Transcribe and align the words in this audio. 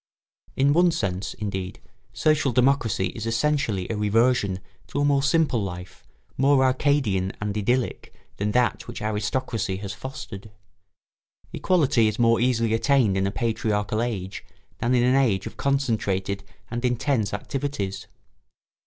In 0.55 0.73
one 0.73 0.89
sense, 0.89 1.35
indeed, 1.35 1.79
social 2.11 2.51
democracy 2.51 3.09
is 3.09 3.27
essentially 3.27 3.85
a 3.91 3.95
reversion 3.95 4.59
to 4.87 4.99
a 4.99 5.05
more 5.05 5.21
simple 5.21 5.61
life, 5.61 6.03
more 6.39 6.63
Arcadian 6.63 7.33
and 7.39 7.55
idyllic 7.55 8.11
than 8.37 8.49
that 8.53 8.87
which 8.87 8.99
aristocracy 9.03 9.77
has 9.77 9.93
fostered. 9.93 10.49
Equality 11.53 12.07
is 12.07 12.17
more 12.17 12.39
easily 12.39 12.73
attained 12.73 13.15
in 13.15 13.27
a 13.27 13.31
patriarchal 13.31 14.01
age 14.01 14.43
than 14.79 14.95
in 14.95 15.03
an 15.03 15.13
age 15.15 15.45
of 15.45 15.55
concentrated 15.55 16.43
and 16.71 16.83
intense 16.83 17.31
activities. 17.31 18.07